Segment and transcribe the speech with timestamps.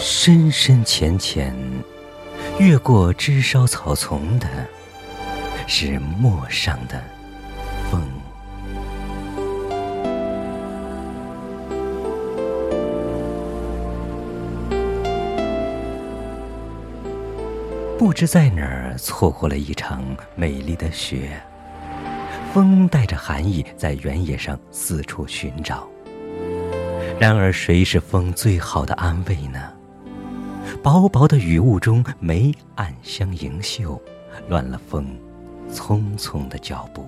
[0.00, 1.54] 深深浅浅，
[2.58, 4.46] 越过枝梢草丛的，
[5.66, 7.02] 是陌上的
[7.90, 8.02] 风。
[17.98, 20.04] 不知在哪儿错过了一场
[20.36, 21.40] 美丽的雪。
[22.54, 25.86] 风带着寒意在原野上四处寻找。
[27.18, 29.72] 然而，谁是风最好的安慰呢？
[30.82, 34.00] 薄薄的雨雾中，梅暗香盈袖，
[34.48, 35.06] 乱了风
[35.70, 37.06] 匆匆的脚步。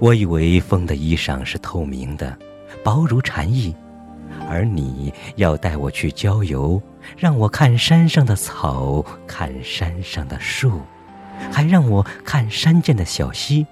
[0.00, 2.36] 我以为风的衣裳是透明的，
[2.82, 3.74] 薄如蝉翼，
[4.48, 6.80] 而你要带我去郊游，
[7.16, 10.80] 让我看山上的草，看山上的树。
[11.52, 13.64] 还让我看山涧的小溪，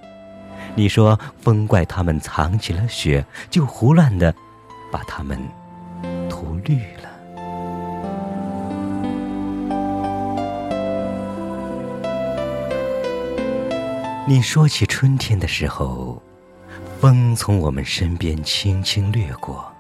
[0.77, 4.33] 你说风怪他们藏起了雪，就胡乱的
[4.93, 5.37] 把它们
[6.29, 7.16] 涂绿了。
[14.29, 16.21] 你说起春天的时候，
[17.01, 19.73] 风从我们身边轻轻掠过，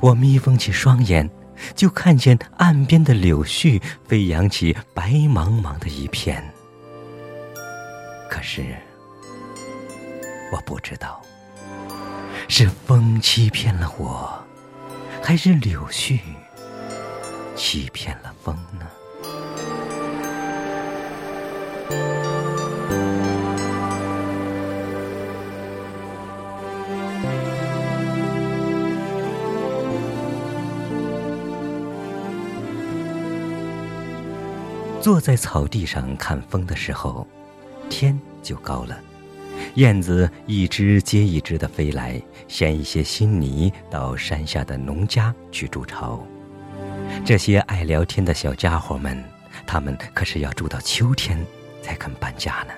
[0.00, 1.28] 我眯缝起双眼，
[1.74, 6.40] 就看见岸边的柳絮飞扬起白茫茫的一片。
[8.30, 8.64] 可是，
[10.52, 11.20] 我不知道，
[12.46, 14.40] 是风欺骗了我，
[15.20, 16.20] 还是柳絮
[17.56, 18.86] 欺骗了风呢？
[35.02, 37.26] 坐在草地上看风的时候。
[37.90, 38.98] 天就高了，
[39.74, 46.24] 燕子一只接一只的飞来，衔一些新泥到山下的农家去筑巢。
[47.24, 49.22] 这些爱聊天的小家伙们，
[49.66, 51.44] 他们可是要住到秋天
[51.82, 52.72] 才肯搬家呢。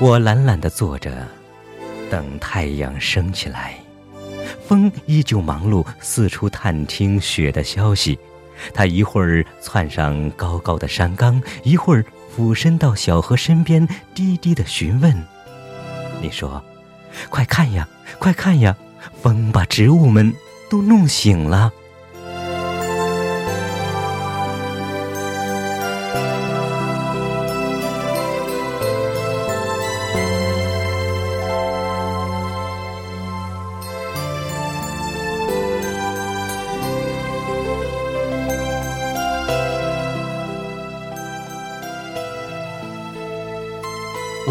[0.00, 1.26] 我懒懒地坐着，
[2.08, 3.74] 等太阳升起来。
[4.66, 8.18] 风依旧忙碌，四处探听雪的消息。
[8.72, 12.04] 他一会儿窜上高高的山岗，一会儿。
[12.34, 15.24] 俯身到小河身边，低低的询问
[16.20, 16.60] ：“你说，
[17.30, 17.88] 快看呀，
[18.18, 18.76] 快看呀，
[19.22, 20.34] 风把植物们
[20.68, 21.72] 都弄醒了。”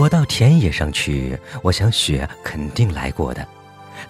[0.04, 3.48] 我到田野上去，我想雪肯定来过的。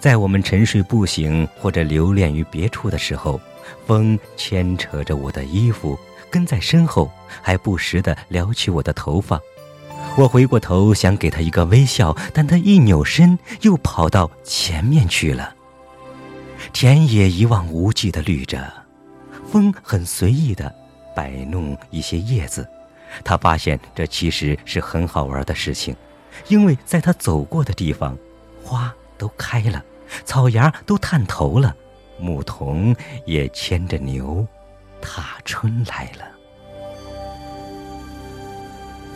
[0.00, 3.40] 在我们沉睡不醒或者留恋于别处的时候，
[3.86, 5.96] 风牵扯着我的衣服，
[6.28, 7.08] 跟在身后，
[7.40, 9.40] 还不时地撩起我的头发。
[10.16, 15.54] 我回过头想给他一个微笑，但他一扭身又跑到前面去了。
[16.72, 18.68] 田野一望无际的绿着，
[19.48, 20.74] 风很随意地
[21.14, 22.68] 摆弄一些叶子。
[23.22, 25.94] 他发现这其实是很好玩的事情，
[26.48, 28.16] 因为在他走过的地方，
[28.62, 29.84] 花都开了，
[30.24, 31.76] 草芽都探头了，
[32.18, 32.94] 牧童
[33.26, 34.46] 也牵着牛，
[35.00, 36.24] 踏春来了。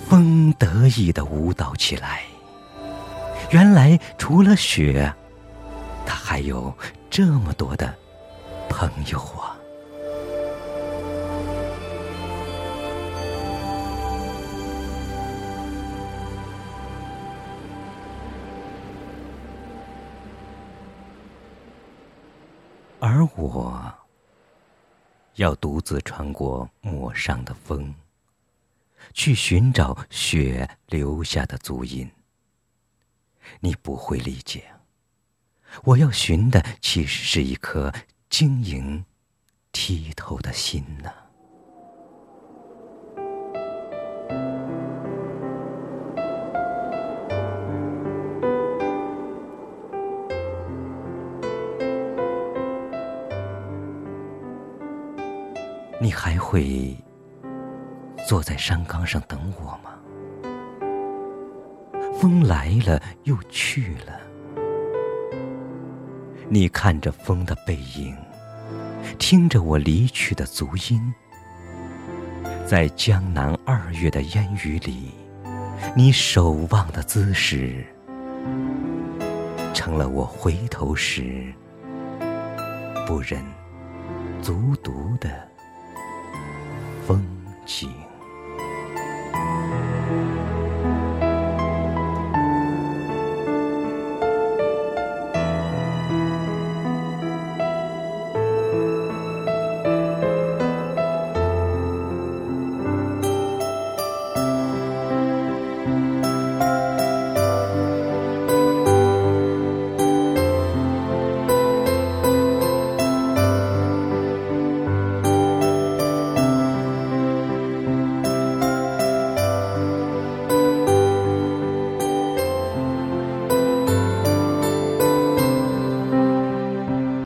[0.08, 2.22] 风得意的舞蹈起来。
[3.50, 5.12] 原来除了雪，
[6.06, 6.72] 他还有
[7.10, 7.94] 这么多的
[8.68, 9.57] 朋友啊。
[23.18, 23.92] 而我，
[25.34, 27.92] 要独自穿过陌上的风，
[29.12, 32.08] 去寻找雪留下的足印。
[33.58, 34.72] 你不会理解，
[35.82, 37.92] 我要寻的其实是一颗
[38.30, 39.04] 晶莹、
[39.72, 41.12] 剔透的心呢。
[56.08, 56.96] 你还会
[58.26, 59.90] 坐在山岗上等我吗？
[62.18, 64.18] 风来了又去了，
[66.48, 68.16] 你看着风的背影，
[69.18, 71.12] 听着我离去的足音，
[72.66, 75.10] 在江南二月的烟雨里，
[75.94, 77.84] 你守望的姿势，
[79.74, 81.52] 成了我回头时
[83.06, 83.44] 不忍。
[84.40, 85.28] 足足的
[87.08, 87.18] 风
[87.64, 87.88] 景。